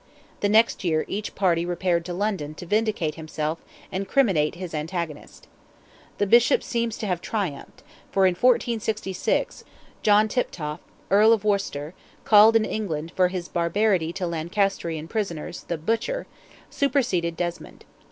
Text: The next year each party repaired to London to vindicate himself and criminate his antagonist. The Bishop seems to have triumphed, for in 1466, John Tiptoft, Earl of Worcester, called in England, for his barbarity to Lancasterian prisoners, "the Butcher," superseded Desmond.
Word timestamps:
The 0.39 0.49
next 0.49 0.83
year 0.83 1.05
each 1.07 1.35
party 1.35 1.63
repaired 1.63 2.05
to 2.05 2.13
London 2.15 2.55
to 2.55 2.65
vindicate 2.65 3.13
himself 3.13 3.59
and 3.91 4.07
criminate 4.07 4.55
his 4.55 4.73
antagonist. 4.73 5.47
The 6.17 6.25
Bishop 6.25 6.63
seems 6.63 6.97
to 6.97 7.05
have 7.05 7.21
triumphed, 7.21 7.83
for 8.11 8.25
in 8.25 8.31
1466, 8.31 9.63
John 10.01 10.27
Tiptoft, 10.27 10.81
Earl 11.11 11.33
of 11.33 11.43
Worcester, 11.45 11.93
called 12.25 12.55
in 12.55 12.65
England, 12.65 13.11
for 13.15 13.27
his 13.27 13.47
barbarity 13.47 14.11
to 14.13 14.25
Lancasterian 14.25 15.07
prisoners, 15.07 15.65
"the 15.67 15.77
Butcher," 15.77 16.25
superseded 16.71 17.37
Desmond. 17.37 17.85